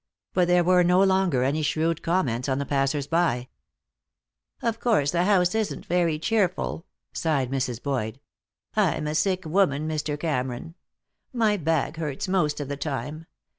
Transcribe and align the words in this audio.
But 0.33 0.47
there 0.47 0.63
were 0.63 0.83
no 0.83 1.03
longer 1.03 1.43
any 1.43 1.61
shrewd 1.61 2.01
comments 2.01 2.49
on 2.49 2.57
the 2.57 2.65
passers 2.65 3.05
by. 3.05 3.49
"Of 4.63 4.79
course, 4.79 5.11
the 5.11 5.25
house 5.25 5.53
isn't 5.53 5.85
very 5.85 6.17
cheerful," 6.17 6.87
sighed 7.13 7.51
Mrs. 7.51 7.83
Boyd. 7.83 8.19
"I'm 8.75 9.05
a 9.05 9.13
sick 9.13 9.45
woman, 9.45 9.87
Mr. 9.87 10.19
Cameron. 10.19 10.73
My 11.33 11.55
back 11.55 11.97
hurts 11.97 12.27
most 12.27 12.59
of 12.59 12.67
the 12.67 12.77
time. 12.77 13.27